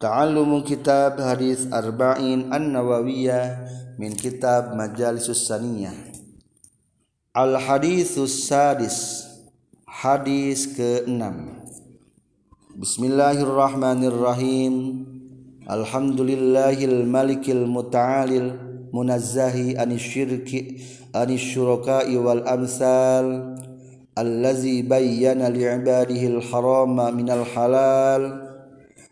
[0.00, 3.66] تعلم كتاب حديث أربعين النووية
[3.98, 5.92] من كتاب مجالس السنية.
[7.36, 9.26] الحديث السادس
[9.86, 11.36] حديث كنم
[12.76, 14.74] بسم الله الرحمن الرحيم
[15.70, 20.50] الحمد لله الملك المتعال المنزه عن الشرك
[21.14, 23.56] عن الشركاء والأمثال
[24.18, 28.45] الذي بين لعباده الحرام من الحلال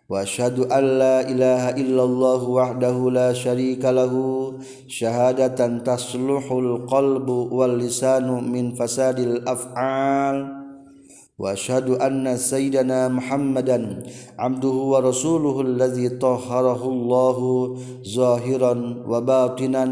[0.09, 4.13] وأشهد أن لا إله إلا الله وحده لا شريك له
[4.89, 10.65] شهادة تصلح القلب واللسان من فساد الأفعال.
[11.39, 14.03] وأشهد أن سيدنا محمدا
[14.39, 17.39] عبده ورسوله الذي طهره الله
[18.15, 18.75] ظاهرا
[19.09, 19.85] وباطنا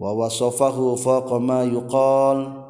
[0.00, 2.61] ووصفه فوق ما يقال.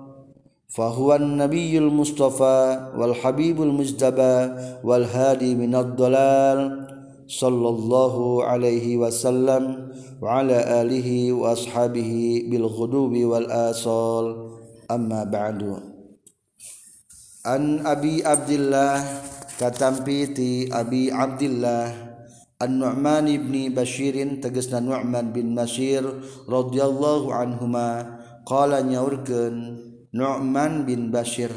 [0.73, 4.37] فهو النبي المصطفى والحبيب المجتبى
[4.85, 6.89] والهادي من الضلال
[7.29, 12.13] صلى الله عليه وسلم وعلى آله وأصحابه
[12.49, 14.27] بالغدوب والآصال.
[14.91, 15.61] أما بعد
[17.47, 18.97] عن أبي عبد الله
[19.61, 21.87] كتنبيتي أبي عبد الله
[22.63, 26.05] النعمان بن بشير تجسنا نعمان بن بشير
[26.49, 27.89] رضي الله عنهما
[28.47, 29.92] قال نيوركن.
[30.13, 31.49] Nu'man bin Bashir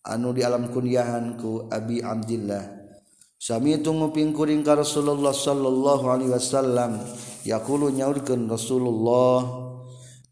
[0.00, 2.72] anu di alam kunyahan ku Abi Abdillah.
[3.36, 6.96] Sami itu nguping kuring ka Rasulullah sallallahu alaihi wasallam
[7.44, 9.68] yaqulu nyaurkeun Rasulullah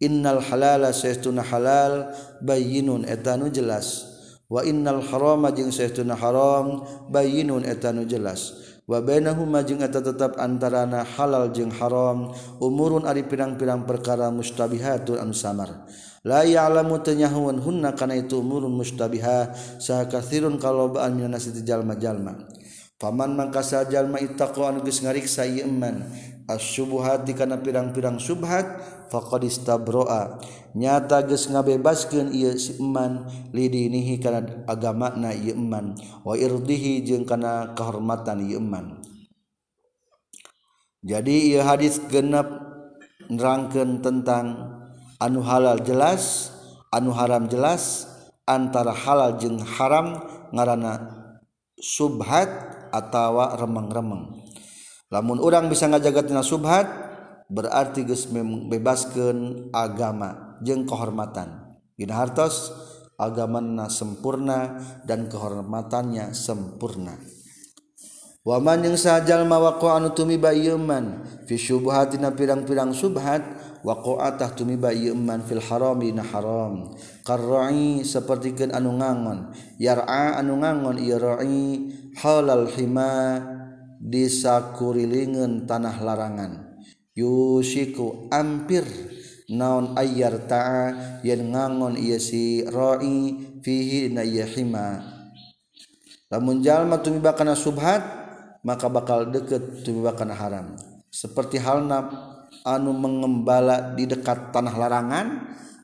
[0.01, 4.09] Innal halala saytuna halal bayyinun etanu jelas.
[4.49, 6.81] Wa innal harama jeung saytuna haram
[7.13, 8.57] bayyinun etanu jelas.
[8.89, 15.33] Wa bainahuma jeung eta tetep antarana halal jeung haram umurun ari pirang-pirang perkara mustabihatun anu
[15.37, 15.89] samar.
[16.25, 22.49] la ya'lamu tanyahun hunna kana itu umurun mustabiha sah kathirun kalauan Yunasjallma-jalma
[22.95, 26.09] Paman mangka sajalma anu geus ngariksa ieu iman
[26.49, 28.65] asyubuhat dikana pirang-pirang subhat
[29.11, 30.39] faqad istabroa.
[30.75, 35.95] Nyata geus ngabebaskeun ieu si iman lidinihi kana agamana ieu iman
[36.27, 38.99] wa irdihi jeung kana kehormatan ieu iman
[41.05, 42.49] jadi ieu hadis genep
[43.29, 44.74] nerangkeun tentang
[45.21, 46.55] anu halal jelas
[46.95, 48.07] anu haram jelas
[48.47, 50.21] antara halal jeung haram
[50.55, 51.11] ngaranana
[51.81, 52.49] subhat
[52.95, 54.45] atawa remeng-remeng.
[55.11, 56.87] Lamun orang bisa ngajagatna subhat
[57.51, 61.77] berarti geus membebaskeun agama jeung kehormatan.
[61.95, 62.75] Dina hartos
[63.21, 67.15] agamana sempurna dan kehormatannya sempurna.
[68.45, 70.53] Waman yang sajal mawaqo anu tumiba
[71.49, 73.41] fi syubhatina pirang-pirang subhat
[73.85, 76.97] waqa'atah tumi bayeman fil harami na haram.
[77.23, 79.53] Karra'i sapertikeun anu ngangon.
[79.77, 81.93] Yar'a anu ngangon ieu ra'i.
[82.17, 83.45] Halal hima
[84.01, 86.53] di sakurilingeun tanah larangan.
[87.15, 88.83] Yusiku ampir
[89.53, 95.05] naon ayyar ta'a yen ngangon ieu si ra'i fihi na ieu hima.
[96.33, 98.03] Lamun jalma tumi bakana subhat
[98.65, 100.67] maka bakal deket tumibakan haram.
[101.13, 105.27] Seperti halna anu mengembala di dekat tanah larangan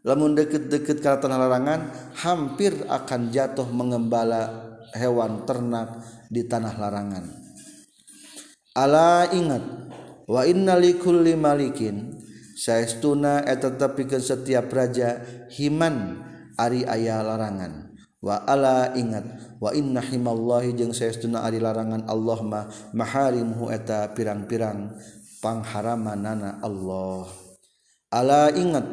[0.01, 1.81] lamun deket-deket ke tanah larangan
[2.17, 6.01] hampir akan jatuh mengembala hewan ternak
[6.33, 7.25] di tanah larangan.
[8.73, 9.65] Ala ingat
[10.25, 12.17] wa innalikulli malikin
[12.57, 15.21] saestuna eta tepikeun setiap raja
[15.53, 16.23] himan
[16.57, 17.93] ari aya larangan.
[18.21, 22.65] Wa ala ingat wa inna himallahi jeung saestuna ari larangan Allah mah
[22.97, 24.97] maharimhu eta pirang-pirang.
[25.41, 27.27] pangharamanana Allah.
[28.13, 28.87] Ala ingat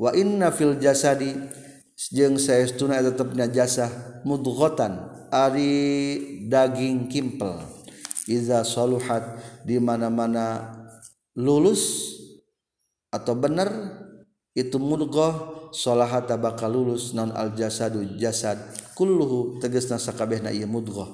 [0.00, 1.36] wa inna fil jasadi
[2.10, 4.98] jeung saestuna eta tetepna jasah mudghatan
[5.30, 5.76] ari
[6.48, 7.60] daging kimpel.
[8.28, 10.76] Iza saluhat di mana-mana
[11.32, 12.12] lulus
[13.08, 13.72] atau benar
[14.52, 18.58] itu mudghah salahata bakal lulus non al jasadu jasad
[18.92, 21.08] kulluhu tegasna sakabehna ieu mudghah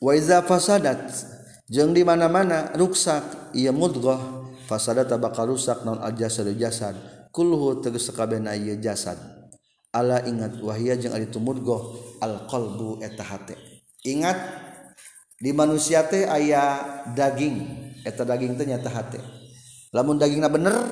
[0.00, 1.12] waiza fasadat
[1.70, 4.40] jeung di mana-mana ruksak ia mudghah.
[4.70, 6.94] Fasadat bakal rusak non al jasad jasad.
[7.34, 9.18] Kulhu tegas sakabehna ieu jasad.
[9.90, 11.82] Ala ingat wahia jeung ari tumudghah
[12.22, 13.58] al qalbu eta hate.
[14.06, 14.38] Ingat
[15.42, 17.66] di manusia teh aya daging
[18.06, 19.18] eta daging teh nyata hate.
[19.90, 20.86] Lamun dagingna bener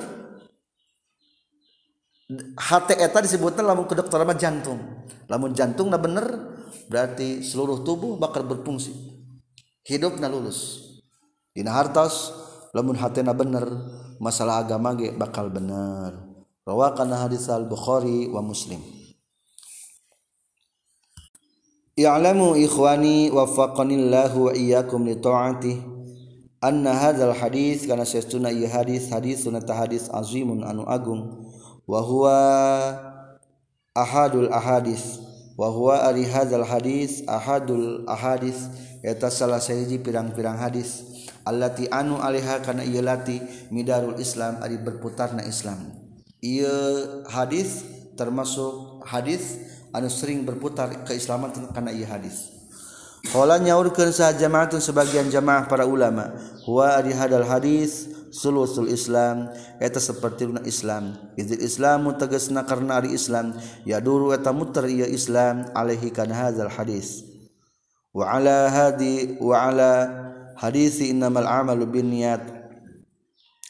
[2.59, 5.07] hate eta disebutna lamun ke dokter mah jantung.
[5.31, 6.48] Lamun jantungna bener
[6.89, 8.91] berarti seluruh tubuh bakal berfungsi.
[9.85, 10.89] Hidupnya lulus.
[11.53, 12.33] Dina hartos
[12.73, 13.65] lamun hatena bener
[14.17, 16.17] masalah agama ge bakal bener.
[16.65, 18.81] Rawakan hadis al bukhari wa muslim.
[21.99, 25.83] I'lamu ikhwani waffaqanillahu wa iyyakum li ta'ati
[26.63, 31.43] anna hadzal hadis kana sesuna ieu hadis hadis sunata hadis azimun anu agung
[31.83, 32.37] wa huwa
[33.91, 35.19] ahadul ahadis
[35.59, 38.71] wahwa ari hadzal hadis ahadul ahadis
[39.03, 41.03] eta salah sahiji pirang-pirang hadis
[41.43, 45.91] allati anu alaiha kana ieu lati midarul islam ari berputarna islam.
[46.39, 47.83] Ieu hadis
[48.15, 49.59] termasuk hadis
[49.91, 52.55] anu sering berputar keislaman kana ieu hadis
[53.27, 56.31] Kala nyaurkeun saha jamaatun sebagian jamaah para ulama
[56.63, 59.49] huwa ari hadal hadis sulusul islam
[59.81, 61.17] eta seperti na islam.
[61.35, 63.53] Izil islamu tegasna karena ari islam
[63.85, 67.25] ya duru eta muter ieu islam alaihi kana hadzal hadis.
[68.13, 69.91] Wa ala hadi wa ala
[70.57, 72.41] hadisi innamal amalu binniyat.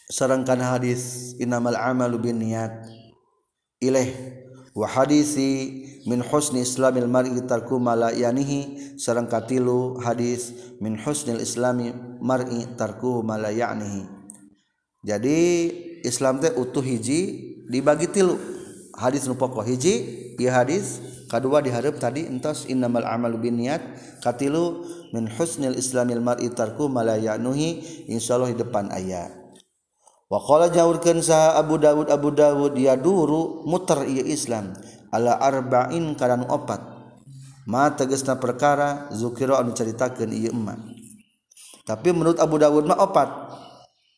[0.09, 2.71] Sareng kana hadis innamal amalu binniyat.
[3.79, 4.11] Ilaih
[4.75, 11.91] wa hadisi min husni islamil mar'i tarku mala yanihi sareng katilu hadis min husnil islami
[12.19, 14.18] mar'i tarku mala yanihi
[14.99, 15.39] jadi
[16.03, 18.35] Islam teh utuh hiji dibagi tilu.
[18.99, 20.99] Hadis nu pokok hiji ieu hadis
[21.31, 23.79] kedua diharap tadi entos innamal amalu binniat
[24.19, 24.83] katilu
[25.15, 27.79] min husnil islamil mar'i tarku malayanuhi
[28.11, 29.31] insyaallah di depan ayat
[30.27, 34.75] wa qala jawurkeun sa Abu Dawud Abu Dawud ya duru muter ieu Islam
[35.15, 36.99] ala arba'in kana opat.
[37.69, 40.79] Ma tegasna perkara zukira anu caritakeun ieu emak
[41.87, 43.29] tapi menurut Abu Dawud mah opat.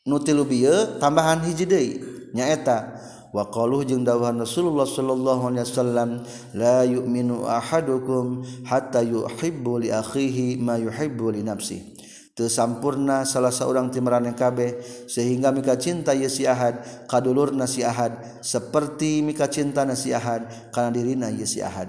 [0.05, 1.91] nutilu bieu tambahan hiji deui
[2.33, 2.97] nyaeta.
[3.31, 6.09] Wa qaluh jeung dawuhan Rasulullah sallallahu alaihi wasallam
[6.51, 11.95] la yu'minu ahadukum hatta yuhibbu li akhihi ma yuhibbu li nafsi.
[12.35, 17.87] Teu sampurna salah saurang ti maraneh kabeh sehingga mika cinta ye si ahad kadulurna si
[17.87, 20.43] ahad saperti mika cinta na si ahad
[20.75, 21.87] kana dirina ye si ahad.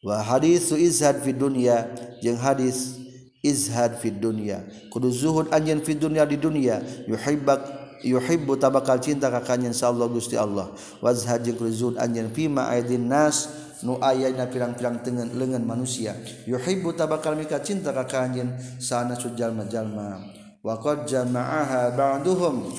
[0.00, 1.92] Wa haditsu izhad fi dunya
[2.24, 3.01] jeung hadis
[3.42, 4.62] izhad fi dunya.
[4.88, 6.80] Kudu zuhud anjeun fi dunya di dunya
[7.10, 10.70] yuhibbak yuhibbu tabakal cinta ka kanjeun sallallahu Gusti Allah.
[11.02, 13.50] Wazhad jeung kudu zuhud anjeun fi ma aidin nas
[13.82, 16.14] nu ayana pirang-pirang tengen lengan manusia.
[16.46, 20.22] Yuhibbu tabakal mika cinta ka kanjeun sana sujalma-jalma
[20.62, 22.70] wa qad jama'aha ba'duhum.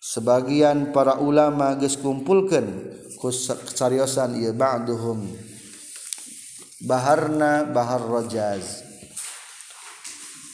[0.00, 3.28] Sebagian para ulama geus kumpulkeun ku
[3.76, 5.20] cariosan ieu ba'duhum.
[6.80, 8.88] Baharna bahar rajaz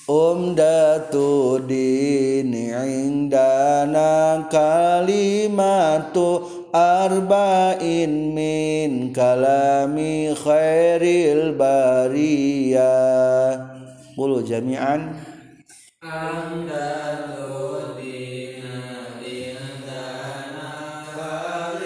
[0.06, 13.75] umdatu dini indana kalimatu arba'in min kalami khairil bariyah
[14.17, 15.12] Bulu jami'an.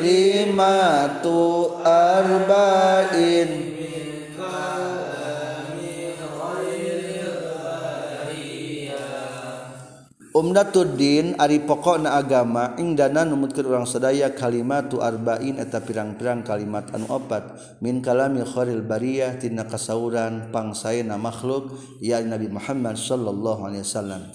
[0.01, 1.37] Kalimatu
[1.83, 3.70] arba'in
[10.41, 16.89] Umdatuddin ari pokok na agama ing dana numutkeun urang sadaya kalimatu arba'in eta pirang-pirang kalimat
[16.97, 17.77] anu opat.
[17.85, 24.33] Min kalami khairil bariyah tina kasauran pangsaena makhluk ya Nabi Muhammad sallallahu alaihi wasallam.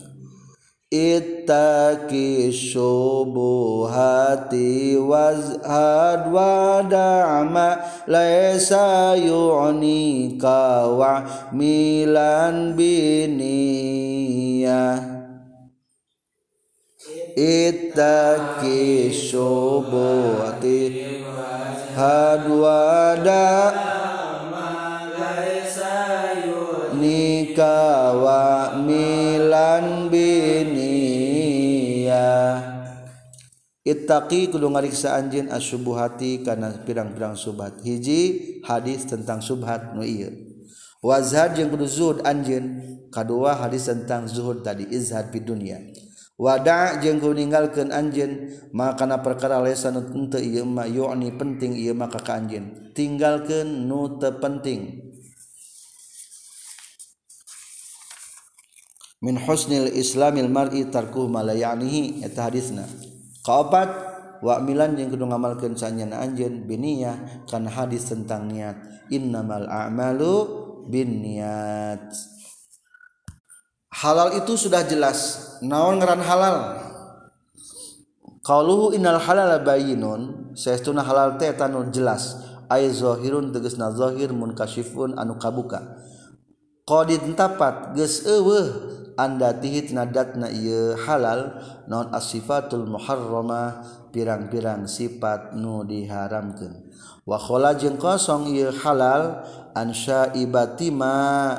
[0.94, 3.82] Ittaqi syubuhati
[5.02, 15.15] wazhad wa da'ma laisa yu'nika wa milan biniyah
[17.36, 21.04] ittaqi subuti
[21.92, 23.76] hadwada
[26.96, 31.04] nikawa milan biniya
[33.84, 37.84] ittaqi kudu ngariksa anjeun asubuhati kana pirang-pirang subhat.
[37.84, 40.32] Hiji hadis tentang subhat nu ieu.
[41.04, 42.80] Wazhad jeung kudu zuhud anjeun
[43.12, 45.78] kadua hadis tentang zuhud tadi izhad di dunia
[46.36, 52.86] wadah jeng kau meninggalkan anjen maka perkara lesan untuk yukni penting ia maka ke anjen
[52.96, 55.04] tinggalkan nute penting.
[59.20, 62.88] Min husnil islamil mar'i tarku malayanihi eta hadisna.
[63.44, 63.90] Kaopat
[64.40, 68.80] wa milan jeung kudu ngamalkeun sanyana anjeun biniyah kana hadis tentang niat.
[69.12, 70.34] Innamal a'malu
[70.90, 72.35] binniyat
[73.96, 75.40] halal itu sudah jelas.
[75.64, 76.58] Naon ngaran halal?
[78.44, 80.52] Qauluhu innal halala bayyinun.
[80.52, 82.44] Saestuna halal teh tanun jelas.
[82.68, 86.02] Ay zahirun tegasna zahir munkashifun anu kabuka.
[86.86, 91.58] Qadid tapat geus eueuh anda tihit nadatna ieu halal
[91.90, 93.82] non asifatul muharrama
[94.14, 96.94] pirang-pirang sifat nu diharamkeun.
[97.26, 99.42] Wa khala jeung kosong ieu halal
[99.74, 101.58] ansya ibatima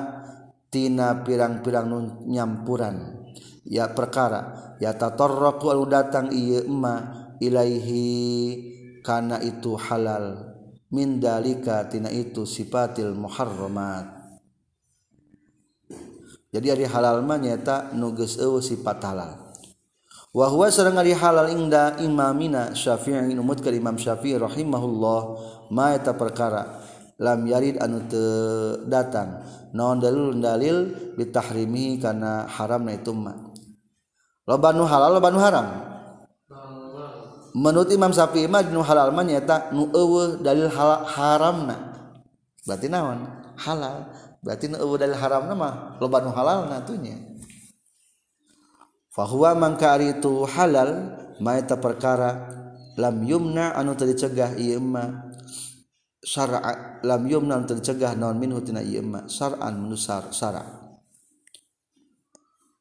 [0.76, 3.24] tina pirang-pirang nyampuran.
[3.64, 8.04] Ya perkara ya tatorroku alu datang iya emma ilaihi
[9.00, 10.52] kana itu halal.
[10.92, 14.04] Min dalika tina itu sifatil muharramat.
[16.52, 19.32] Jadi ari halal mah nyata nu geus eueuh sifat halal.
[20.36, 25.20] Wa huwa sareng ari halal inda imamina syafi'i numut ka imam syafi'i rahimahullah
[25.72, 26.84] ma eta perkara
[27.20, 29.42] lam yarid anu teu datang.
[29.76, 30.76] Naon dalil dalil
[31.16, 33.36] bitahrimi kana haramna itu mah.
[34.46, 35.66] Loba nu halal loba nu haram?
[37.56, 40.68] Menurut imam syafi'i mah nu halal mah nyata nu eueuh dalil
[41.08, 41.76] haramna
[42.66, 43.24] berarti naon?
[43.56, 44.12] Halal.
[44.44, 47.18] Berarti nu dari haram nama loba nu halal natunya
[49.16, 52.52] fahuwa mangka ari itu halal maeta perkara
[53.00, 55.25] lam yumna anu tadi cegah ieu ma
[56.26, 60.66] syar'a lam yumna anu tadi cegah naon minhu tina ieu ma syar'an menusar syara.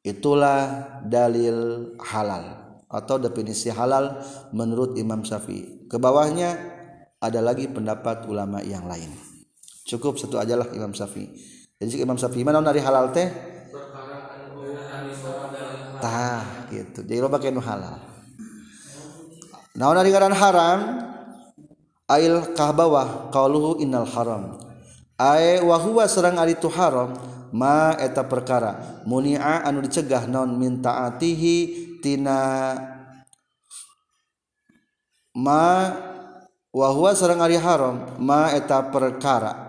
[0.01, 0.57] Itulah
[1.05, 4.21] dalil halal atau definisi halal
[4.53, 5.89] menurut Imam Syafi'i.
[5.89, 6.53] Ke bawahnya
[7.17, 9.09] ada lagi pendapat ulama yang lain.
[9.85, 11.29] Cukup satu ajalah Imam Syafi'i.
[11.81, 13.29] Jadi Imam Syafi'i mana dari halal teh?
[16.01, 17.01] Tah gitu.
[17.01, 17.97] Jadi lo pakai nu halal.
[19.75, 20.79] Nah dari haram
[22.05, 24.57] ail kah bawah qauluhu innal haram.
[25.15, 27.15] Ay wa huwa sareng ari tu haram
[27.55, 29.03] ma eta perkara.
[29.07, 32.75] Muni'a anu dicegah non min taatihi tina
[35.33, 35.63] ma
[36.75, 39.65] wa huwa sareng ari haram ma eta perkara.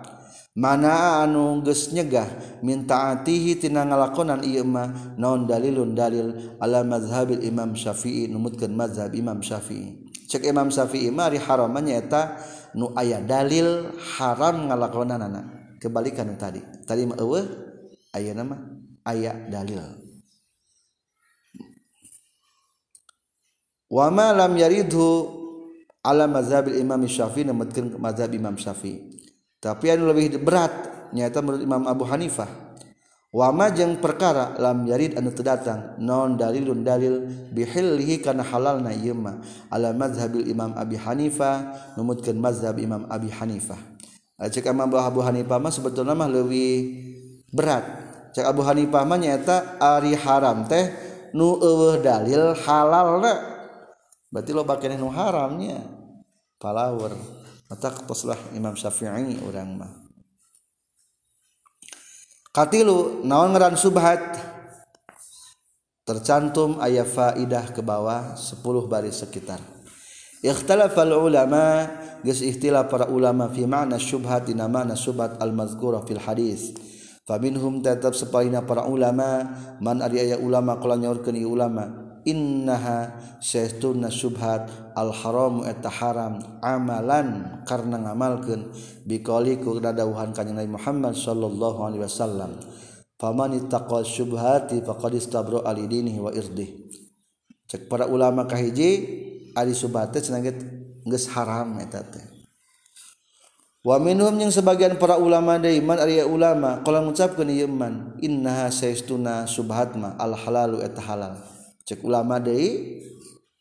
[0.57, 2.25] Mana anu geus nyegah
[2.65, 9.13] minta atihi tina ngalakonan ieu mah naon dalilun dalil ala mazhabil Imam Syafi'i numutkeun mazhab
[9.13, 12.37] Imam Syafi'i cek Imam Syafi'i mah ari haraman nyaeta
[12.75, 15.41] nu aya dalil haram ngalakonanana.
[15.79, 16.59] Kebalikan tadi.
[16.83, 17.47] Tadi mah eueuh
[18.11, 18.59] ayeuna mah
[19.07, 19.79] aya dalil.
[23.87, 25.07] Wa ma lam yaridhu
[26.03, 29.15] ala mazhabil Imam Syafi'i namatkeun mazhab Imam Syafi'i.
[29.63, 30.71] Tapi anu lebih berat
[31.15, 32.66] nyata menurut Imam Abu Hanifah.
[33.37, 39.37] Wama jeng perkara lam yarid anu terdatang non dalilun dalil bihillihi kana halalna ieu mah.
[39.69, 43.77] Ala mazhabil Imam Abi Hanifah numutkeun mazhab Imam Abi Hanifah
[44.37, 47.01] cek Imam Abu Hanifah mah sebetulnya mah lebih
[47.49, 47.85] berat.
[48.37, 50.93] Cek Abu Hanifah mah nyata ari haram teh
[51.33, 53.33] nu eueuh dalil halalna.
[54.29, 55.81] Berarti lo bakene nu haramnya.
[56.61, 57.17] Palawar.
[57.67, 60.06] Mata poslah Imam Syafi'i orang mah
[62.57, 64.17] katilu naon ngaran subhat?
[66.01, 69.61] Tercantum ayat faidah ke bawah 10 baris sekitar.
[70.41, 71.85] Ikhtalafal ulama
[72.25, 76.73] geus ikhtilaf para ulama fi ma'na syubhat dina ma'na syubhat al mazkurah fil hadis.
[77.29, 79.45] Faminhum tetap sepalina para ulama
[79.77, 82.06] man ari aya ulama kala nyaurkeun ulama.
[82.27, 88.67] innaha saestuna subhat al haramu eta haram amalan karena ngamalkeun
[89.07, 92.59] biqauli dadawuhan kanjeng Nabi Muhammad sallallahu alaihi wasallam.
[93.17, 96.69] Faman ittaqa syubhati faqad istabra ali dinihi wa irdih.
[97.65, 98.91] Cek para ulama kahiji
[99.57, 102.37] ari subhat teh cenah geus haram eta teh.
[103.87, 106.83] Wa minhum yang sebagian para ulama dari man ulama?
[106.83, 111.56] Kalau mengucapkan iman innaha saestuna subhatma al halalu eta halal.
[111.87, 112.99] Cek ulama deui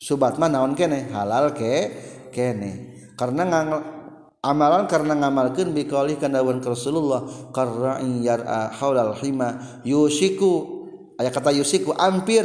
[0.03, 1.07] subat mah naon kene?
[1.15, 1.95] Halal ke?
[2.35, 2.99] Kene.
[3.15, 3.69] Karena ngang
[4.43, 10.75] amalan karena ngamalkeun bi qauli kana Rasulullah qarra'in yar'a haulal hima yusiku.
[11.17, 12.45] Aya kata yusiku ampir.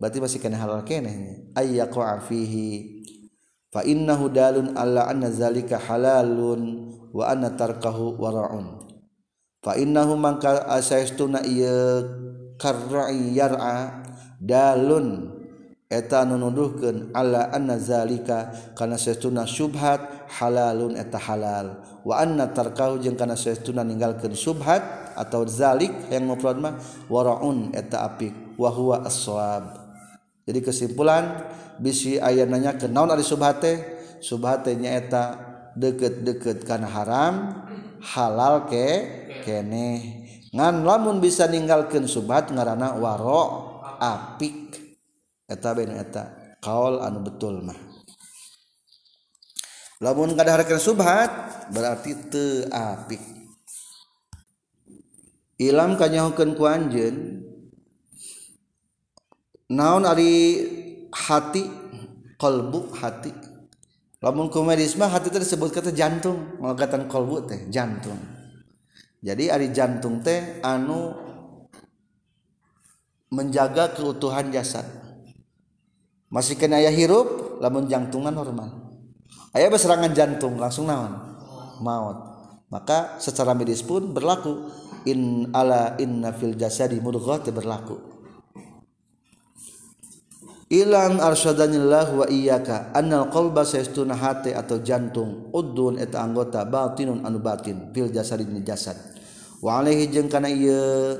[0.00, 1.46] Berarti masih kena halal kene.
[1.54, 3.04] Ayyaqa fihi.
[3.70, 8.88] Fa innahu dalun alla anna zalika halalun wa anna tarkahu wara'un.
[9.60, 12.04] Fa innahu mangka asaistuna ieu
[12.58, 14.02] karra'i yar'a
[14.40, 15.32] dalun.
[15.86, 23.14] Eta nunuduhkeun ala anna zalika kana saestuna syubhat halalun eta halal wa anna tarkahu jeung
[23.14, 24.82] kana saestuna ninggalkeun syubhat
[25.14, 26.74] atau zalik yang mufrad mah
[27.06, 29.78] waraun eta apik wa huwa as-shawab
[30.42, 31.46] jadi kesimpulan
[31.78, 33.78] bisi aya nanya ke naon ari syubhat teh?
[34.22, 35.38] Syubhat nya eta
[35.74, 37.34] deukeut-deukeut kana haram
[38.00, 38.86] halal ke
[39.42, 43.65] keneh ngan lamun bisa ninggalkeun syubhat ngaranna wara
[43.98, 44.76] apik.
[45.46, 47.78] Eta ben eta kaol anu betul mah.
[50.02, 51.30] Lamun kadaharkeun subhat
[51.72, 53.22] berarti teu apik.
[55.56, 57.16] Ilam kanyahukeun ku anjeun
[59.72, 60.32] naon ari
[61.16, 61.64] hati
[62.36, 63.32] kolbu hati.
[64.20, 68.20] Lamun kumedis mah hati teh disebut kata jantung melagatan kolbu teh jantung.
[69.24, 71.25] Jadi ari jantung teh anu
[73.32, 74.84] menjaga keutuhan jasad.
[76.30, 78.86] Masih kena ayah hirup lamun jantungan normal
[79.56, 81.16] ayah serangan jantung langsung naon?
[81.80, 82.18] Maut.
[82.68, 84.84] Maka secara medis pun berlaku.
[85.06, 87.94] In ala inna fil jasadi mudghah berlaku.
[90.66, 97.38] Ilan arsadanillah wa iyyaka annal qalba sayastuna hati atau jantung udun eta anggota batinun anu
[97.38, 98.98] batin fil jasadi jasad.
[99.62, 101.14] Wa alaihi jeung kana ieu.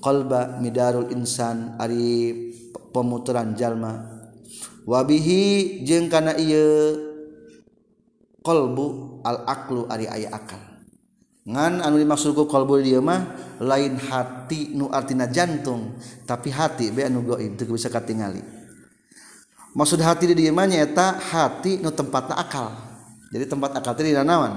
[0.00, 2.32] qalba midarul insan ari
[2.90, 4.18] pemuteran jalma.
[4.88, 6.96] Wabihi jeung kana ieu
[8.40, 10.58] qalbu al aqlu ari aya akal.
[11.44, 17.04] Ngan anu dimaksud ku qalbu dieu mah lain hati nu artina jantung tapi hati be
[17.04, 18.40] anu gaib teu bisa katingali.
[19.76, 22.72] Maksud hati di dieu mah nyaeta hati nu tempatna akal.
[23.30, 24.52] Jadi tempat akal teh dina naon?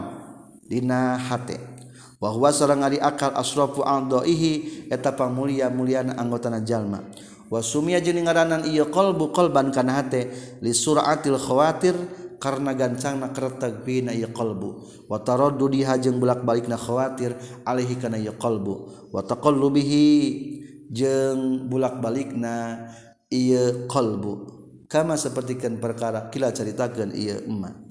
[0.66, 1.83] Dina hati
[2.24, 7.04] bahwa seorang ari akal asrafu aldaihi eta pamulia muliana anggotana jalma.
[7.52, 10.32] Wa sumia jeung ngaranan ieu qalbu qalban kana hate
[10.64, 11.92] li suratil khawatir
[12.40, 14.88] karena gancangna kereteg bina ieu qalbu.
[15.12, 17.36] Wa taraddudiha jeung bolak-balikna khawatir
[17.68, 19.12] alaihi kana ieu qalbu.
[19.12, 20.08] Wa taqallubihi
[20.88, 22.88] jeung bolak-balikna
[23.28, 24.64] ieu qalbu.
[24.88, 27.84] Kama sapertikeun perkara kila caritakeun ieu emak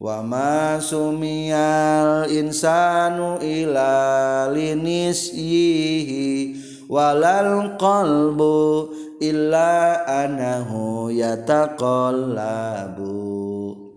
[0.00, 6.56] wama sumial insanu ila linisyihi
[6.88, 8.88] walal qalbu
[9.20, 13.12] illa anahu yataqallabu.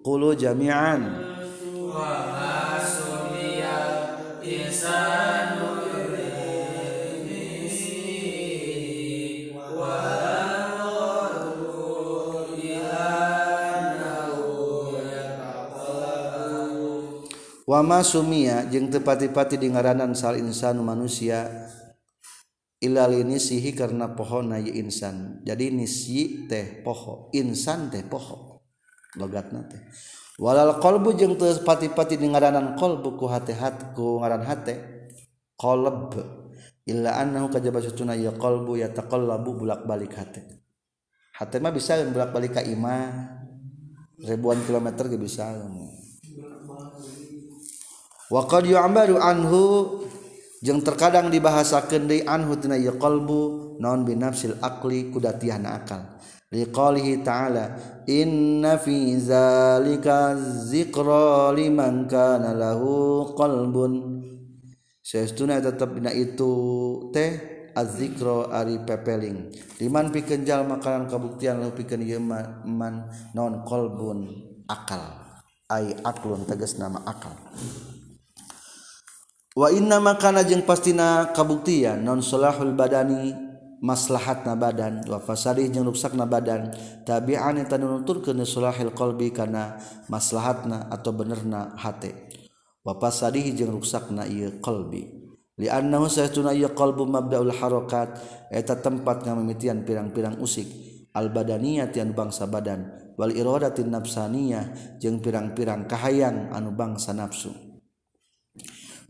[0.04, 1.24] Qulu jami'an.
[1.88, 5.73] Wama sumial insanu
[17.64, 21.48] wama Sumia jeung tepati-pati di ngaranan sal insan manusia
[22.84, 25.40] ilal nisihi karena pohon na insan.
[25.48, 28.60] Jadi nisi teh poho insan teh poho.
[29.16, 29.80] Logatna teh.
[30.42, 35.08] Walal kolbu jeung tepati-pati di ngaranan kolbu ku hati-hat ku ngaran hate
[35.56, 36.20] kolb
[36.84, 40.42] illa annahu kajaba satuna ya qalbu yataqallabu bulak-balik hate.
[41.40, 43.40] Hate mah bisa bulak-balik ka imah
[44.20, 45.56] ribuan kilometer ge bisa.
[48.34, 49.62] Waqad yu'baru anhu.
[50.64, 56.02] Jeung terkadang dibahasakeun deui anhu tina ieu qalbu naon bi nafsil aqli kudatihan akal.
[56.56, 57.76] Liqalihi ta'ala
[58.08, 64.24] inna fi zalika zikra liman kana lahu qalbun.
[65.04, 66.50] Saestuna tetep dina itu
[67.12, 67.32] teh
[67.76, 69.52] azzikra ari pepeling.
[69.84, 74.32] Liman pikeun jalma kana kabuktian lahu pikeun ieu man naon qalbun
[74.72, 75.22] akal.
[75.68, 77.34] Ai aklun tegas nama akal
[79.54, 83.38] wa inna makana jeung pastina kabuktian non salahul badani
[83.84, 90.88] maslahat na badan wa fasadih jeung ruksakna badan tabi'an eta nuturkeun salahil qalbi kana maslahatna
[90.88, 92.16] atau benerna hate.
[92.84, 95.22] Wa fasadih jeung ruksakna ieu qalbi.
[95.60, 98.18] Liannahu saytuna ieu qalbu mabdaul harakat
[98.50, 100.66] eta tempat ngamimitian pirang-pirang usik.
[101.14, 107.73] Al badaniyah tian bangsa badan wal iradatin nafsaniyah jeung pirang-pirang kahayang anu bangsa nafsu.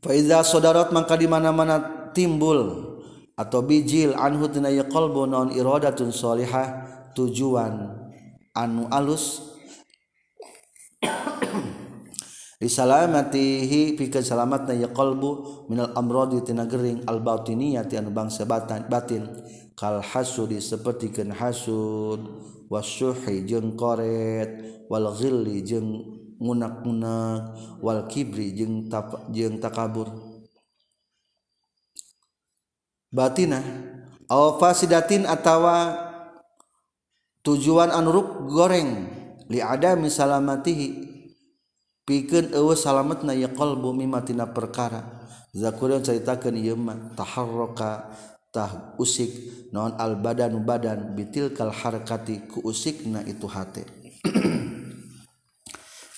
[0.04, 2.92] Faiza sodarat mangka di mana-mana timbul
[3.40, 6.84] atau bijil anhu tina yaqalbu non iradatun solihah
[7.16, 8.04] tujuan
[8.52, 9.56] anu alus.
[12.64, 19.24] Risalamatihi pikeun salamatna yaqalbu minal amradi tina gering al batiniyah anu bangsa batin, batin.
[19.74, 22.22] Kal hasudi sapertikeun hasud
[22.68, 28.90] wasyuhi jeung koret wal ghilli jeung ngunak-munak wal kibri jeung
[29.34, 30.10] jeung takabur.
[33.14, 33.62] Batina
[34.26, 35.94] aw fasidatin atawa
[37.46, 39.22] tujuan anuruk goreng.
[39.52, 40.88] Li ada misalamatihi
[42.08, 45.22] pikeun eueuh salametna ya qalbu mimatina perkara.
[45.54, 48.10] Zakuran caritakeun ieu mah taharraka
[48.50, 49.30] tah usik.
[49.70, 53.86] Non al badan badan bitil kal harakati ku usikna itu hate.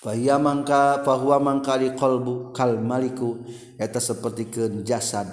[0.05, 3.41] Fahia mangka bahwa mangka di kolbu kal maliku
[3.81, 5.25] eta seperti ke jasad.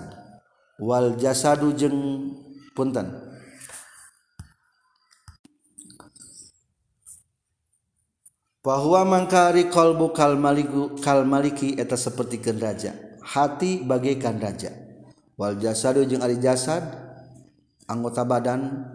[0.80, 2.32] Wal jasadu jeng
[2.72, 3.04] punten.
[8.64, 12.96] Bahwa mangka di kolbu kal maliku kal maliki eta seperti ke raja.
[13.20, 14.72] Hati bagaikan raja.
[15.37, 16.80] Wal jasadu jeng ari jasad
[17.92, 18.88] anggota badan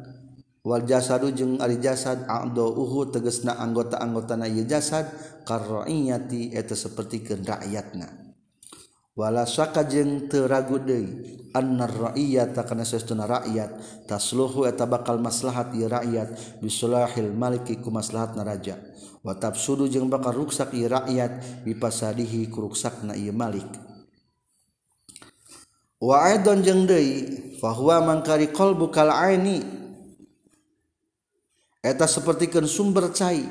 [0.67, 5.07] wal jasadu jeung ari jasad a'do uhu tegesna anggota-anggotana ieu jasad
[5.47, 8.27] karraiyati eta sapertikeun rakyatna.
[9.17, 15.71] Wala saka jeung teu ragu deui annar ra'iyata kana sesuna rakyat tasluhu eta bakal maslahat
[15.73, 18.75] ieu rakyat bisulahil maliki ku maslahatna raja.
[19.23, 23.65] Wa tafsudu jeung bakal ruksak ieu rakyat bipasadihi ku ruksakna ieu malik.
[25.97, 29.86] Wa aidon jeung deui fahuwa mangkari qalbu kal aini
[31.87, 33.47] eta sapertikeun sumber cai.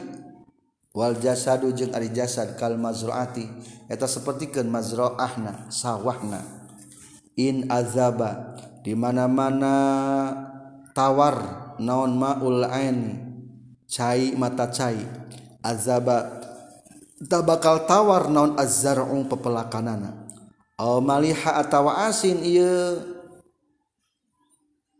[0.97, 3.49] Wal jasadu jeung ari jasad kal mazruati
[3.89, 6.41] eta sapertikeun mazra'ahna sawahna.
[7.37, 9.77] In azaba di mana-mana
[10.97, 11.37] tawar
[11.81, 13.17] naon maul aini
[13.89, 15.01] cai mata cai.
[15.61, 16.41] Azaba
[17.29, 20.29] tak bakal tawar naon azzar'u pepelakanana.
[20.77, 23.01] Aw maliha atawa asin ieu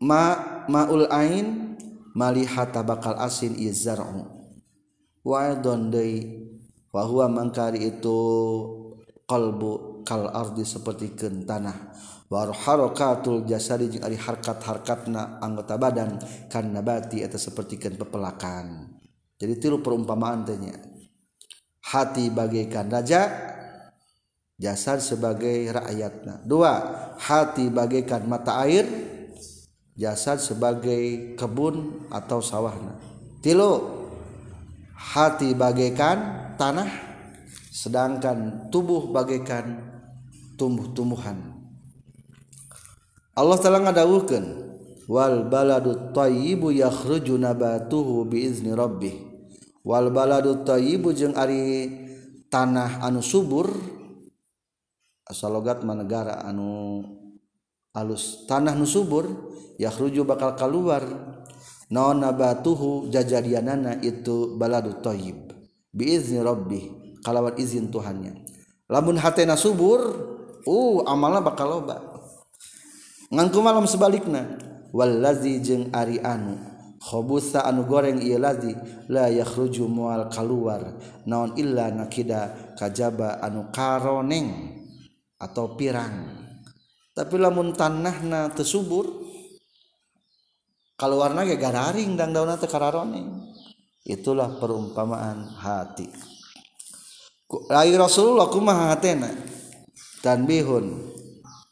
[0.01, 0.37] ma
[0.69, 1.66] maul ain
[2.17, 4.25] maliha bakal asin ieu zar'u.
[5.21, 6.49] Wa don deui
[6.89, 8.17] bahwa mangkari itu
[9.29, 11.13] kalbu kal ardi seperti
[11.45, 11.93] tanah
[12.27, 16.19] war harokatul jasadi jeung ari harkat-harkatna anggota badan
[16.51, 18.97] kan nabati eta sapertikeun pepelakan.
[19.37, 20.73] Jadi tilu perumpamaan tanya
[21.93, 23.29] hati bagaikan raja
[24.57, 26.41] jasad sebagai rakyatna.
[26.43, 26.73] Dua
[27.21, 29.06] hati bagaikan mata air
[29.97, 32.95] jasad sebagai kebun atau sawahna.
[33.41, 33.81] Tilu
[34.93, 36.87] hati bagaikan tanah
[37.73, 39.81] sedangkan tubuh bagaikan
[40.55, 41.57] tumbuh-tumbuhan.
[43.37, 44.45] Allah telah ngadawuhkan
[45.05, 49.13] wal baladu tayyibu yakhruju nabatuhu biizni rabbih.
[49.85, 51.89] Wal baladu tayyibu jeung ari
[52.49, 53.69] tanah anu subur
[55.27, 57.03] asalogat manegara anu
[57.97, 59.25] alus tanah nusubur
[59.81, 61.01] yahruju bakal keluar
[61.89, 65.49] non nabatuhu jajarianana itu baladu toyib.
[65.89, 68.45] Biizni rabbih kalawan izin Tuhannya.
[68.85, 69.99] Lamun hatena subur
[70.67, 71.97] uh amalna bakal loba.
[73.33, 74.61] Ngangku malam sebalikna
[74.93, 76.55] wallazi jeung ari anu
[77.01, 78.77] khobusa anu goreng ieu lazi
[79.09, 81.01] la yakhruju mual kaluar.
[81.25, 84.77] Naon illa nakida kajaba anu karoneng
[85.41, 86.36] atau pirang.
[87.17, 89.09] tapi lamun tanahna tersubur
[90.93, 93.53] kalau warna ya gararing dan daunna tekararoning
[94.05, 96.09] itulah perumpamaan hati.
[97.73, 99.29] Lai Rasulullah kumaha hatena?
[100.21, 101.15] Tanbihun.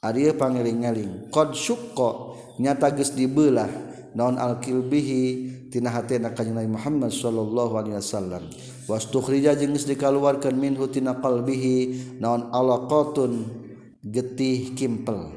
[0.06, 3.68] Ari pangeling-eling qad syukko nyata geus dibelah.
[4.16, 5.24] Naon al-kilbihi
[5.74, 8.46] tina hatena kanjeng Nabi Muhammad sallallahu alaihi wasallam.
[8.86, 12.18] Wastukhrija jeung geus dikaluarkeun minhu tina qalbihi.
[12.22, 13.65] Naon alaqatun
[14.06, 15.34] getih kimpel.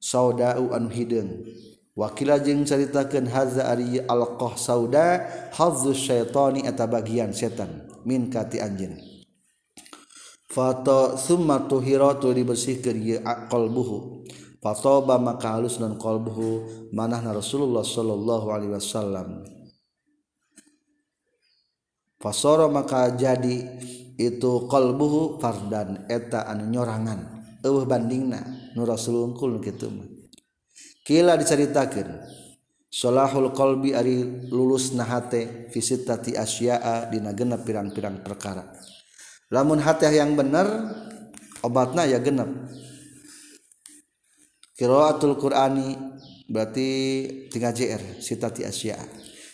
[0.00, 1.44] Saudau anu hideung
[1.92, 7.88] wakila jeung caritakeun hadza ari alqah sauda hazzu syaitani eta bagian setan.
[8.04, 8.96] Min kati anjeun.
[10.48, 14.24] Fato summa tuhiratu dibersihkeun ye qalbuhu.
[14.60, 19.40] Fatoba maka halus non qalbuhu manahna Rasulullah sallallahu alaihi wasallam.
[22.20, 23.64] Fasara maka jadi
[24.20, 27.39] itu qalbuhu fardan eta anu nyorangan.
[27.64, 30.08] eueuh bandingna nu rasul unggul kitu mah.
[31.04, 32.22] Kila diceritakeun
[32.90, 38.66] salahul qalbi ari lulus nahate fi sittati asya'a dina genep pirang-pirang perkara.
[39.50, 40.66] Lamun hati yang bener
[41.66, 42.46] obatna ya genep.
[44.78, 45.98] Qiraatul qur'ani
[46.48, 46.88] berarti
[47.52, 49.04] tinggal JR sitati asya'a.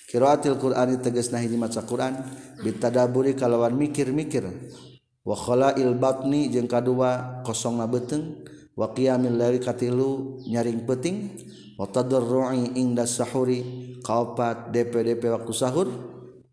[0.06, 2.14] Qiraatul qur'ani tegasna hiji maca Quran
[2.62, 4.46] bitadaburi kalawan mikir-mikir.
[5.26, 8.46] wakhola ilbatni jeung kadua kosong na beteng
[8.78, 11.34] waqiamil lari katilu nyaring peting
[11.76, 15.88] watadorroi inda sahuri kaopat DPDP waktu sahur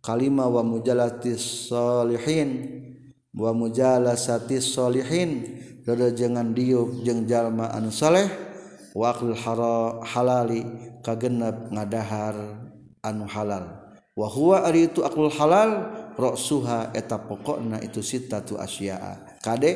[0.02, 2.50] kalima wa mujalati solihin
[3.38, 8.32] wa mujalasati solihin Dada jangan diuk jeung jalma anu saleh
[8.96, 10.64] wa hara halali
[11.04, 12.64] kagenep ngadahar
[13.04, 13.84] anu halal.
[14.16, 19.40] Wa huwa ari itu aqlul halal ra'suha eta pokokna itu sitatu asya'a.
[19.44, 19.72] Kade?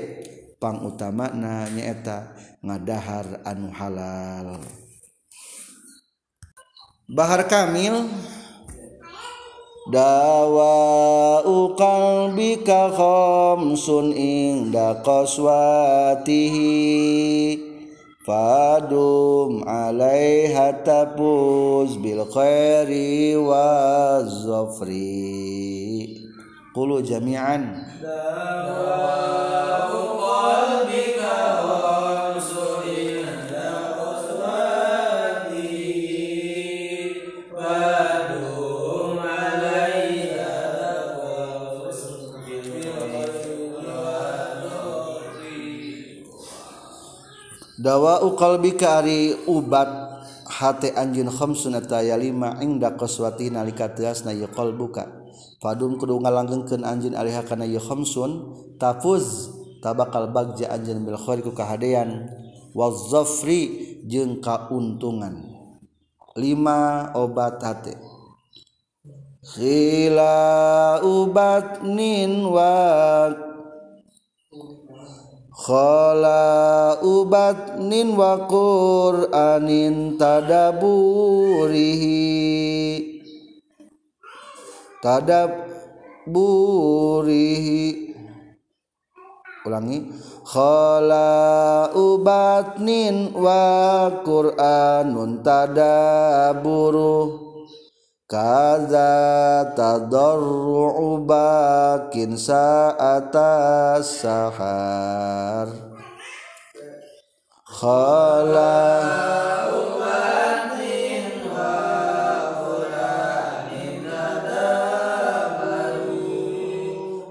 [0.58, 2.34] Pang utama na nyaeta
[2.65, 4.58] ngadahar anu halal.
[7.08, 8.10] Bahar Kamil
[9.88, 11.39] dawa
[11.78, 16.67] qalbika khamsun inda qaswatihi
[18.28, 26.16] fadum alaiha tapuz bil khairi wa zafri
[26.78, 27.74] Qulu jami'an
[47.82, 49.90] dawa uqalbika bikari ubat
[50.46, 55.16] hati anjin khamsunata ya lima ingda koswati nalika teasna ya buka.
[55.58, 59.50] Fadum kudu ngalanggengkeun anjeun alaiha kana ieu khamsun tafuz
[59.82, 62.30] tabakal bagja anjeun bil khair ku kahadean
[62.78, 65.41] wazafri jeung kauntungan.
[66.38, 67.97] Lima obat hate.
[69.47, 73.34] Khila ubat nin wa
[75.58, 82.08] Khala ubat nin wa Qur'anin tadaburihi
[85.08, 86.36] tadaburihi
[89.63, 90.12] ulangi.
[90.48, 97.48] Khala ubat nin wa Qur'anun tadaburu.
[98.28, 105.72] Kaza tadarru'u bakin sa'ata sahar.
[107.63, 108.76] Khala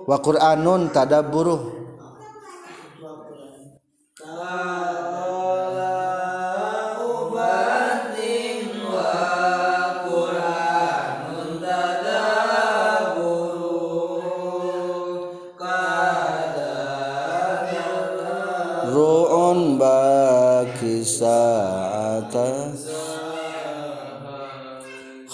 [0.07, 1.75] wa Qur'anun tadabburuh.
[18.87, 21.03] Ru'un baki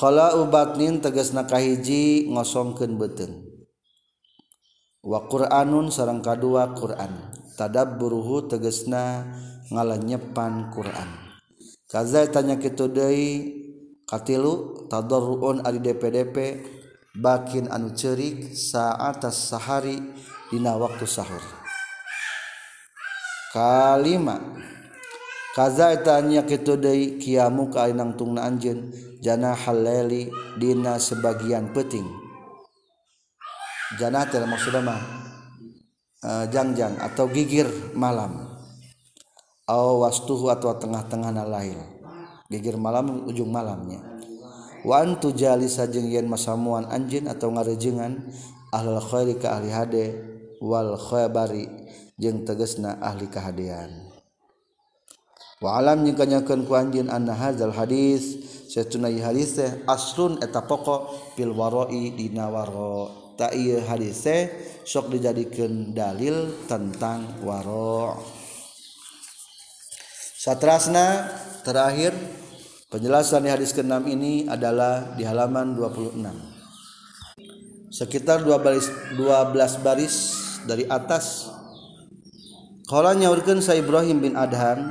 [0.03, 3.42] Khala ubatnin tegas nakahiji ngosongkeun beteng
[5.13, 7.13] wa Qur'anun sareng kadua Qur'an.
[7.53, 9.29] Tadabburuhu tegesna
[9.69, 11.37] ngalenyepan Qur'an.
[11.85, 13.61] Kaza tanya kitu deui
[14.09, 16.37] katilu tadarruun ari DPDP
[17.13, 20.01] bakin anu cerik saat sahari
[20.49, 21.45] dina waktu sahur.
[23.53, 24.41] Kalima
[25.53, 27.85] kaza tanya kitu deui kiamu ka
[28.17, 28.89] tungna anjeun
[29.21, 32.22] jana halali dina sebagian penting.
[34.01, 35.01] janatil maksudnya mah
[36.25, 38.49] uh, jangjang atau gigir malam.
[39.63, 41.79] Aw wastuhu atau tengah-tengah nalail
[42.51, 44.03] gigir malam ujung malamnya.
[44.83, 48.19] Wa antu jalisa jeung yen masamuan anjeun atau ngarejengan
[48.73, 50.05] ahlul khairi ka ahli hade
[50.59, 51.69] wal khabari
[52.17, 54.09] jeung tegasna ahli kahadean
[55.61, 58.41] wa alam jeung kanyakeun ku anjeun anna hadzal hadis
[58.73, 64.23] satuna hadis asrun aslun eta pokok fil warai dina waro tak iya hadis
[64.87, 68.23] sok dijadikan dalil tentang waro.
[70.39, 71.27] Satrasna
[71.67, 72.15] terakhir
[72.87, 76.23] penjelasan di hadis ke-6 ini adalah di halaman 26
[77.91, 81.51] sekitar 12 12 baris dari atas.
[82.87, 84.87] Qala nyaurkeun sa Ibrahim bin Adhan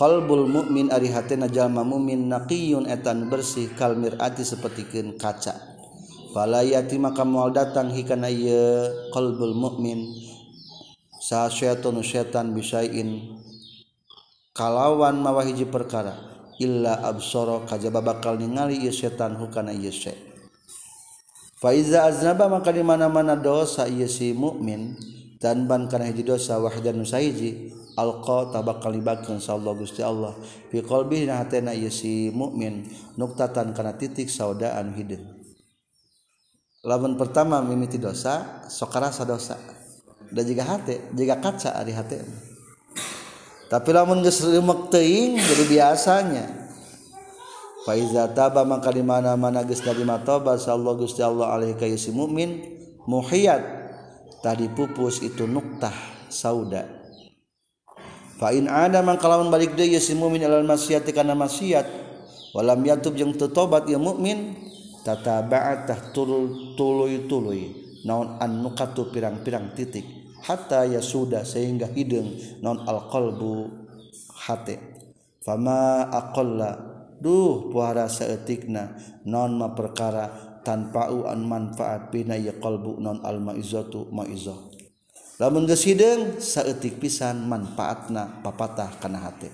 [0.00, 5.75] qalbul mukmin ari hatena jalma mukmin naqiyun etan bersih kalmir ati sapertikeun kaca
[6.36, 10.04] fala yati maka moal datang hikana ieu qalbul mukmin
[11.16, 13.40] sa syaitan syaitan bisain.
[14.52, 16.12] Kalawan mawa hiji perkara.
[16.60, 20.16] Illa absara kajaba bakal ningali ieu setan hukana ieu syai.
[21.56, 24.92] Fa iza aznaba maka di mana-mana dosa ieu si mukmin
[25.40, 30.36] dan ban kana hiji dosa wahdan sahiji alqa tabakal libatkeun Allah Gusti Allah.
[30.68, 32.84] Fi qalbihi hatena ieu si mukmin
[33.16, 35.35] nuktatan kana titik saudaan hideung
[36.86, 39.58] lamun pertama mimiti dosa sok rasa dosa
[40.30, 42.22] da jiga hate jiga kaca ari hate.
[43.66, 46.46] Tapi lamun geus remek teuing jadi biasanya.
[47.82, 52.14] Fa iza taba maka di mana-mana geus narima tobat Allah Gusti Allah alaihi ka si
[52.14, 52.62] mukmin
[53.10, 53.62] muhiyat.
[54.46, 55.94] Tadi pupus itu nuktah
[56.30, 56.86] sauda.
[58.38, 61.88] Fain ada mangkalawan balik deui si mukmin alal maksiat kana maksiat
[62.54, 64.54] walam yatub jeung teu tobat ieu mukmin
[65.06, 67.70] tataba'at tah tuluy tuluy
[68.02, 70.34] naon an nukatu pirang-pirang titik.
[70.42, 73.70] Hatta ya sudah sehingga hideung naon al qalbu
[74.42, 74.82] hate
[75.46, 76.98] fama aqalla.
[77.22, 82.98] Duh puara saeutikna naon ma perkara tanpa'u an manfaat bina ya qalbu.
[82.98, 84.58] Naon al maizatu maizah
[85.36, 89.52] lamun geus hideung saeutik pisan manfaatna papatah kana hate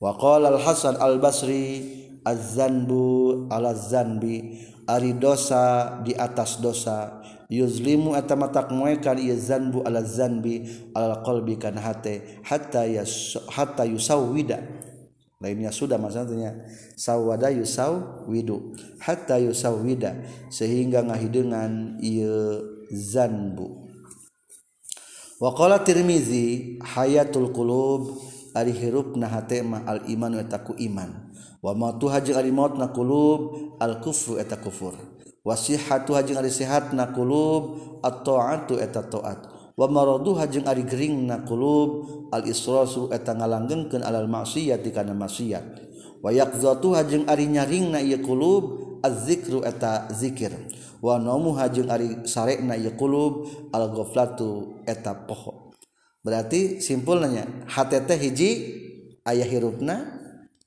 [0.00, 1.84] wa qala al hasan al basri
[2.24, 7.22] azanbu ala zanbi ari dosa di atas dosa.
[7.50, 10.62] Yuzlimu atamatak muekan ieu zanbu ala zanbi
[10.94, 14.62] ala qalbi kana hate hatta yas hatta yusawwida.
[15.40, 16.52] Lainnya sudah maksudnya
[17.00, 20.20] sawada yusaw widu hatta yusaw wida
[20.52, 22.60] sehingga ngahidengan ieu
[22.92, 23.88] zanbu.
[25.40, 28.20] Waqala tirmizi hayatul qulub
[28.52, 31.19] ari hirupna hate ma al iman wa taku iman.
[31.60, 34.96] wa mautu hajing ari maut na kulub al kufru eta kufur.
[35.44, 39.48] Wasihatu hajing ari sehat na kulub at taatu eta taat.
[39.76, 45.64] Wa maradu hajing ari gering na kulub al israsu eta ngalanggengkeun alal maksiat kana maksiat.
[46.20, 50.52] Wa yaqzatu hajing ari nyaring na ieu kulub az-zikru eta zikir.
[51.00, 55.72] Wa naumu hajing ari sarekna ieu kulub al ghaflatu eta poho.
[56.20, 58.50] Berarti simpulnya hatete hiji
[59.24, 60.19] ayah hirupna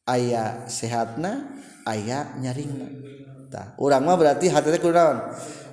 [0.08, 1.48] aya sehatna
[1.88, 5.20] ayaah nyaringtah urang mah berarti hati kunaon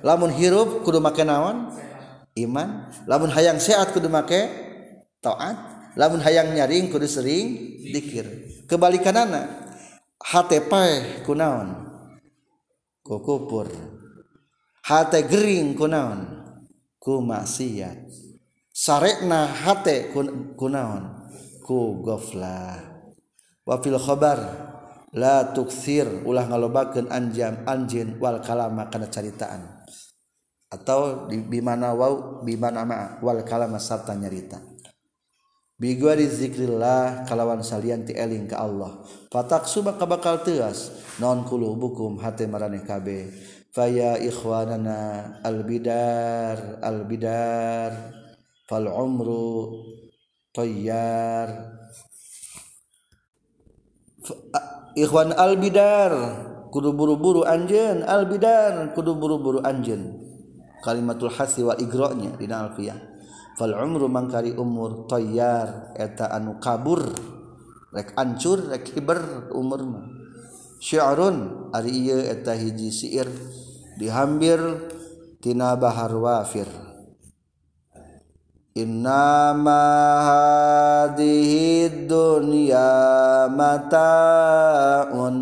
[0.01, 1.71] lamun hirup kudu make naon?
[2.37, 2.87] Iman.
[3.07, 4.49] Lamun hayang sehat kudu make
[5.19, 5.57] taat.
[5.99, 8.25] Lamun hayang nyaring kudu sering dikir.
[8.67, 9.67] Kebalikanana
[10.21, 11.91] hati pae kunaon
[13.03, 13.67] kukupur
[14.87, 16.19] hati gering kunaon
[16.95, 18.07] ku maksiat.
[18.71, 20.15] Sarekna hate
[20.55, 21.27] kunaon
[21.67, 22.90] ku goflah.
[23.65, 24.39] wafil khobar
[25.11, 29.83] la tuksir ulah ngalobakeun anjam anjin wal kalama kana caritaan.
[30.71, 34.71] Atau di bimana wau bimana ma wal kalama sarta nyarita.
[35.81, 39.01] Bi di zikrillah kalawan salian ti eling ka Allah.
[39.33, 43.33] Fatak suba kabakal teas non kulubukum hate maraneh kabeh
[43.73, 48.13] faya ikhwanana albidar albidar
[48.69, 49.81] fal umru
[50.53, 51.80] tayyar.
[54.97, 56.13] Ikhwan Al-Bidar.
[56.71, 58.95] Kudu buru-buru anjen albidar.
[58.95, 60.31] Kudu buru-buru anjen
[60.81, 62.97] kalimatul hasi wa igronya di alfiyah
[63.55, 67.05] fal umru mangkari umur toyar eta anu kabur.
[67.91, 70.05] Rek ancur rek hiber umur mah.
[70.81, 73.29] Syi'run ari ieu eta hiji syair
[73.99, 74.59] dihambir
[75.43, 76.90] tina bahar wafir.
[78.71, 79.83] Innama
[80.23, 82.87] hadhihi dunya
[83.51, 85.35] mataun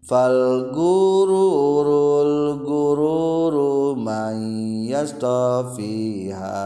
[0.00, 4.40] fal gururul gururu may
[4.88, 6.56] yastafiha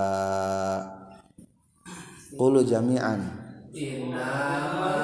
[2.38, 3.26] Qulu jami'an
[3.74, 4.94] Innama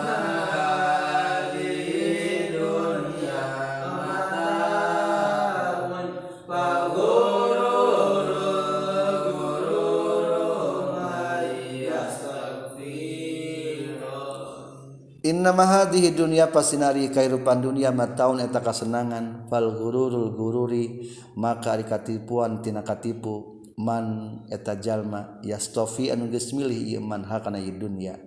[15.32, 19.48] Innamahadihi dunia pasinari kairupan dunia mataun eta kasenangan.
[19.48, 21.08] Fal gururul gururi
[21.40, 23.64] maka ari katipuan tina katipu.
[23.80, 28.20] Man eta jalma yastofi anu geus milih ieu man hakana ieu dunia.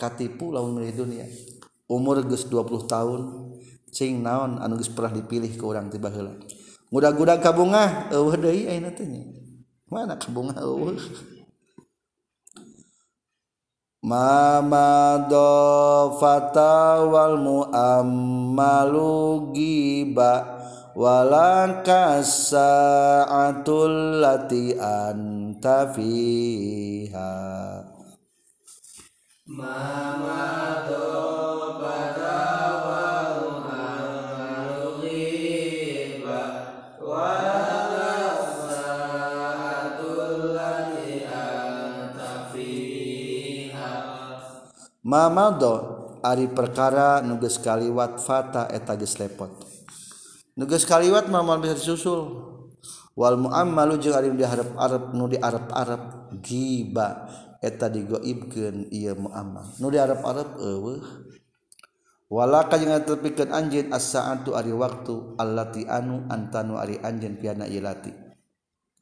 [0.00, 1.28] Katipu lawan milih dunia.
[1.84, 3.20] Umur geus 20 tahun
[3.92, 6.32] cing naon anu geus pernah dipilih ke urang tiba heula
[6.88, 9.04] mudah-mudahan kabungah eueuh deui ayeuna teh
[9.92, 10.96] mana kabungah eueuh?
[14.12, 15.48] mamado
[16.20, 19.16] fatawal mu'ammalu
[19.56, 20.60] giba
[20.92, 21.80] wala
[23.48, 27.32] atul lati anta fiha.
[29.48, 31.01] Mamado
[45.12, 49.50] Mamado Ari perkara nuges kaliwat fata eta geus lepot.
[50.54, 52.48] Nuges kaliwat mamal bisa disusul.
[53.18, 56.02] Wal muammalu jeung ari diharap arab nu diarap arab
[56.40, 57.28] giba
[57.60, 61.04] eta digoibkeun ieu muammal nu diarap arab eueuh
[62.32, 68.14] wala kajeng tepikeun anjeun as-sa'atu ari waktu allati anu antanu ari anjeun piana ieu lati.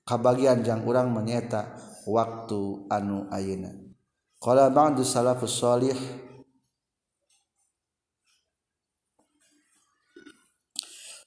[0.08, 1.76] Kabagian jang urang menyeta
[2.08, 3.89] waktu anu ayeuna.
[4.40, 5.96] Qala ba'du salafus salih.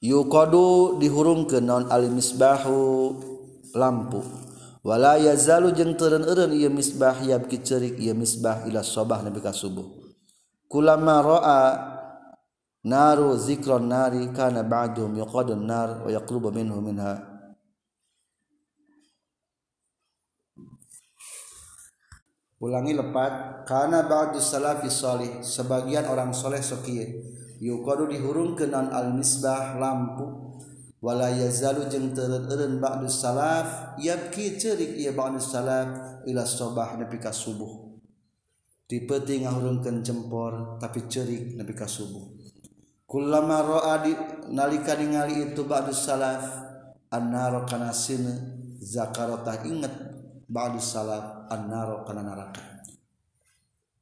[0.02, 3.13] Yuqadu dihurungkeun naon al misbahu
[3.78, 4.26] lampu.
[4.84, 9.88] Wala yazalu jeung teureun-eureun ieu misbah yabki ceurik ieu misbah ila sabah nepi ka subuh.
[10.68, 11.61] Kulama ra'a
[12.84, 17.32] naru zikron nari kana ba'duhum yuqadun nar wa yaqrubu minhu minha
[22.64, 27.20] ulangi lepat karena ba'du salafi salih sebagian orang soleh sokie
[27.59, 30.55] yukadu dihurung ke non al misbah lampu.
[31.03, 32.32] Wala yazalu jeung teu
[32.80, 37.99] ba'du salaf yabki ceurik ieu ba'du salaf ila sobah nepi ka subuh.
[38.88, 42.24] Tipe teu ngahurungkeun jempor tapi ceurik nepi ka subuh.
[43.03, 44.16] Kullama ra'a di
[44.55, 46.47] nalika ningali itu ba'du salaf
[47.11, 48.39] annar kana sine
[48.80, 50.12] zakarota inget
[50.50, 52.62] ba'du salaf annaro kana neraka.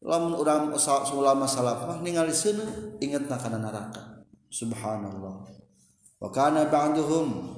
[0.01, 0.73] Lamun urang
[1.13, 4.25] ulama salaf mah ningali seuneu ingetna kana neraka.
[4.49, 5.45] Subhanallah.
[6.17, 7.53] Wa kana ba'duhum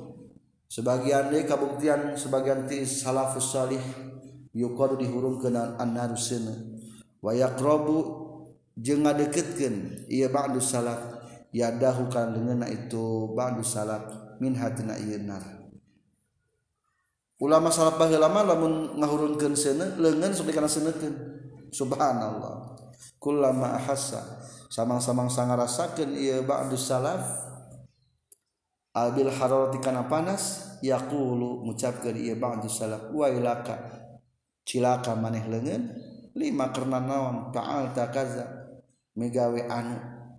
[0.68, 3.82] sebagian deui kabuktian sebagian ti salafus salih
[4.52, 6.76] yuqadu dihurungkeun annaru seuneu.
[7.24, 7.98] Wa yaqrabu
[8.76, 11.00] jeung ngadeketkeun ieu ba'du salaf
[11.56, 15.63] yadahu kana leungeunna itu ba'du salaf min hatina ieu neraka
[17.44, 21.14] ulama salah pahlama lamun ngahurunkan sene lengan seperti karena senekan
[21.76, 22.72] subhanallah.
[23.20, 27.20] Kulama ahasa samang-samang sangat rasakan iya ba'dus salaf
[28.96, 34.08] albil hararati kana panas yaqulu ngucapkeun ieu ba'dus salaf wailaka
[34.64, 35.84] cilaka maneh leungeun?
[36.34, 37.54] Lima karena naon?
[37.54, 38.74] Ta'al takaza
[39.14, 39.98] migawe anu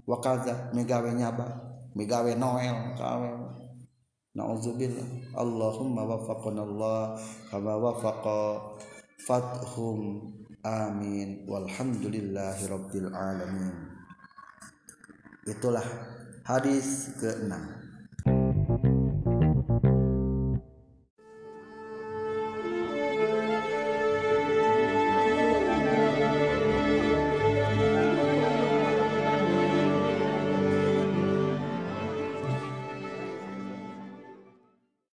[0.09, 0.75] wa kaza?
[0.75, 1.47] Migawe nyaba.
[1.95, 3.31] Migawe noel kawe.
[4.35, 7.15] Nauzubillah Allahumma waffaqna Allah
[7.55, 8.75] kama wafaqa
[9.23, 10.27] fathum
[10.67, 13.95] amin walhamdulillahirabbil alamin
[15.47, 15.85] itulah
[16.43, 17.84] hadis ke-6